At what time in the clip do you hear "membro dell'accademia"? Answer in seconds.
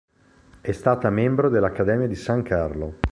1.11-2.07